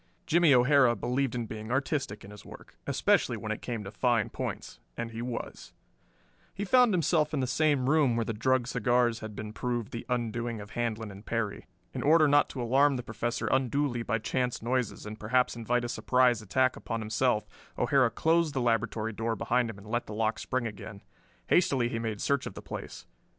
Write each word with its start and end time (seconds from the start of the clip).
Jimmie 0.25 0.51
O'Hara 0.55 0.95
believed 0.95 1.35
in 1.35 1.45
being 1.45 1.69
artistic 1.71 2.25
in 2.25 2.31
his 2.31 2.43
work, 2.43 2.75
especially 2.87 3.37
when 3.37 3.51
it 3.51 3.61
came 3.61 3.83
to 3.83 3.91
fine 3.91 4.31
points, 4.31 4.79
and 4.97 5.11
he 5.11 5.21
was. 5.21 5.73
He 6.55 6.65
found 6.65 6.91
himself 6.91 7.35
in 7.35 7.39
the 7.39 7.45
same 7.45 7.87
room 7.87 8.15
where 8.15 8.25
the 8.25 8.33
drugged 8.33 8.65
cigars 8.67 9.19
had 9.19 9.35
been 9.35 9.53
proved 9.53 9.91
the 9.91 10.07
undoing 10.09 10.59
of 10.59 10.71
Handlon 10.71 11.11
and 11.11 11.23
Perry. 11.23 11.67
In 11.93 12.01
order 12.01 12.27
not 12.27 12.49
to 12.49 12.63
alarm 12.63 12.95
the 12.95 13.03
Professor 13.03 13.45
unduly 13.51 14.01
by 14.01 14.17
chance 14.17 14.59
noises 14.63 15.05
and 15.05 15.19
perhaps 15.19 15.55
invite 15.55 15.85
a 15.85 15.87
surprise 15.87 16.41
attack 16.41 16.75
upon 16.75 17.01
himself, 17.01 17.47
O'Hara 17.77 18.09
closed 18.09 18.55
the 18.55 18.59
laboratory 18.61 19.13
door 19.13 19.35
behind 19.35 19.69
him 19.69 19.77
and 19.77 19.85
let 19.85 20.07
the 20.07 20.15
lock 20.15 20.39
spring 20.39 20.65
again. 20.65 21.03
Hastily 21.45 21.89
he 21.89 21.99
made 21.99 22.21
search 22.21 22.47
of 22.47 22.55
the 22.55 22.63
place. 22.63 23.05